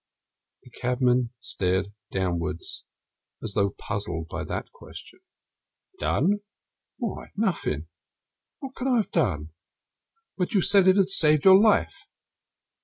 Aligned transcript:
The 0.63 0.71
cabman 0.71 1.29
stared 1.41 1.93
downward, 2.11 2.57
as 3.43 3.53
though 3.53 3.69
puzzled 3.77 4.29
by 4.29 4.43
that 4.45 4.71
question. 4.71 5.19
"Done? 5.99 6.39
Why, 6.97 7.27
nothing. 7.37 7.85
What 8.61 8.73
could 8.73 8.87
I 8.87 8.95
have 8.97 9.11
done?" 9.11 9.49
"But 10.39 10.55
you 10.55 10.61
said 10.63 10.85
that 10.85 10.95
it 10.95 10.97
had 10.97 11.09
saved 11.11 11.45
your 11.45 11.59
life." 11.59 12.07